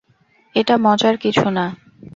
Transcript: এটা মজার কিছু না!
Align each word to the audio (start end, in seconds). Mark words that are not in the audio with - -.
এটা 0.55 0.75
মজার 0.77 1.15
কিছু 1.17 1.47
না! 1.49 1.65